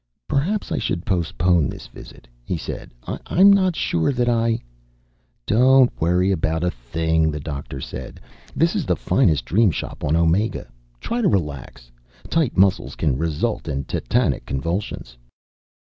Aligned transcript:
"Perhaps 0.27 0.71
I 0.71 0.79
should 0.79 1.05
postpone 1.05 1.69
this 1.69 1.85
visit," 1.85 2.27
he 2.43 2.57
said. 2.57 2.89
"I'm 3.05 3.53
not 3.53 3.75
sure 3.75 4.11
that 4.11 4.27
I" 4.27 4.57
"Don't 5.59 5.91
worry 6.01 6.31
about 6.31 6.63
a 6.63 6.71
thing," 6.71 7.29
the 7.29 7.39
doctor 7.39 7.79
said. 7.79 8.19
"This 8.55 8.75
is 8.75 8.87
the 8.87 8.95
finest 8.95 9.45
Dream 9.45 9.69
Shop 9.69 10.03
on 10.03 10.15
Omega. 10.15 10.67
Try 10.99 11.21
to 11.21 11.27
relax. 11.27 11.91
Tight 12.31 12.57
muscles 12.57 12.95
can 12.95 13.15
result 13.15 13.67
in 13.67 13.83
tetanic 13.83 14.43
convulsions." 14.47 15.17